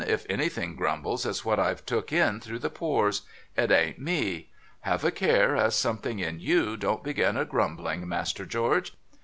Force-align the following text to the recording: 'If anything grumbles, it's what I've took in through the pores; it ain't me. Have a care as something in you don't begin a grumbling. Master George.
'If 0.17 0.25
anything 0.27 0.73
grumbles, 0.73 1.27
it's 1.27 1.45
what 1.45 1.59
I've 1.59 1.85
took 1.85 2.11
in 2.11 2.39
through 2.39 2.57
the 2.57 2.71
pores; 2.71 3.21
it 3.55 3.69
ain't 3.71 3.99
me. 3.99 4.49
Have 4.79 5.03
a 5.05 5.11
care 5.11 5.55
as 5.55 5.75
something 5.75 6.17
in 6.17 6.39
you 6.39 6.75
don't 6.75 7.03
begin 7.03 7.37
a 7.37 7.45
grumbling. 7.45 8.07
Master 8.09 8.47
George. 8.47 8.95